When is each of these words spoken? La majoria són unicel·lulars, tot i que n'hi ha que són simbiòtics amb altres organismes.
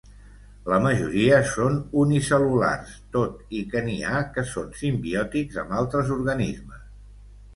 La 0.71 0.77
majoria 0.83 1.35
són 1.49 1.75
unicel·lulars, 2.03 2.95
tot 3.17 3.53
i 3.61 3.61
que 3.73 3.83
n'hi 3.89 3.99
ha 4.13 4.21
que 4.37 4.47
són 4.55 4.73
simbiòtics 4.81 5.63
amb 5.65 5.75
altres 5.83 6.09
organismes. 6.19 6.83